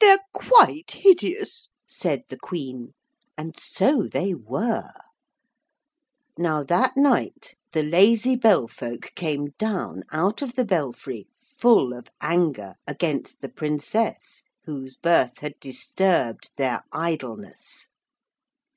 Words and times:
'They're 0.00 0.18
quite 0.34 0.90
hideous,' 0.90 1.68
said 1.88 2.24
the 2.28 2.36
Queen. 2.36 2.90
And 3.38 3.56
so 3.56 4.08
they 4.08 4.34
were. 4.34 4.90
Now 6.36 6.64
that 6.64 6.96
night 6.96 7.54
the 7.72 7.84
lazy 7.84 8.34
Bell 8.34 8.66
folk 8.66 9.12
came 9.14 9.50
down 9.60 10.02
out 10.10 10.42
of 10.42 10.56
the 10.56 10.64
belfry 10.64 11.28
full 11.56 11.92
of 11.92 12.08
anger 12.20 12.74
against 12.88 13.42
the 13.42 13.48
Princess 13.48 14.42
whose 14.64 14.96
birth 14.96 15.38
had 15.38 15.54
disturbed 15.60 16.50
their 16.56 16.82
idleness. 16.90 17.86